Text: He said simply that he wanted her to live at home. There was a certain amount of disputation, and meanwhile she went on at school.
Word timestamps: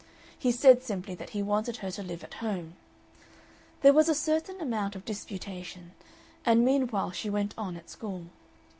He 0.35 0.51
said 0.51 0.81
simply 0.81 1.13
that 1.13 1.29
he 1.29 1.43
wanted 1.43 1.77
her 1.77 1.91
to 1.91 2.01
live 2.01 2.23
at 2.23 2.33
home. 2.41 2.75
There 3.83 3.93
was 3.93 4.09
a 4.09 4.15
certain 4.15 4.59
amount 4.59 4.95
of 4.95 5.05
disputation, 5.05 5.91
and 6.43 6.65
meanwhile 6.65 7.11
she 7.11 7.29
went 7.29 7.53
on 7.55 7.77
at 7.77 7.87
school. 7.87 8.25